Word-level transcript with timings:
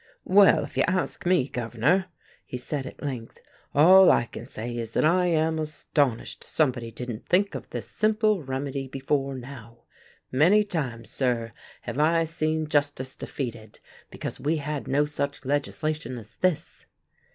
"Well, 0.25 0.63
if 0.63 0.77
you 0.77 0.83
ask 0.87 1.27
me, 1.27 1.47
Governor," 1.47 2.07
he 2.43 2.57
said, 2.57 2.87
at 2.87 3.03
length, 3.03 3.37
"all 3.75 4.09
I 4.11 4.25
can 4.25 4.47
say 4.47 4.75
is 4.75 4.93
that 4.93 5.05
I 5.05 5.27
am 5.27 5.59
astonished 5.59 6.43
somebody 6.43 6.89
didn't 6.89 7.27
think 7.27 7.53
of 7.53 7.69
this 7.69 7.87
simple 7.87 8.41
remedy 8.41 8.87
before 8.87 9.35
now. 9.35 9.83
Many 10.31 10.63
times, 10.63 11.11
sir, 11.11 11.51
have 11.81 11.99
I 11.99 12.23
seen 12.23 12.65
justice 12.65 13.15
defeated 13.15 13.79
because 14.09 14.39
we 14.39 14.57
had 14.57 14.87
no 14.87 15.05
such 15.05 15.45
legislation 15.45 16.17
as 16.17 16.35
this." 16.37 16.87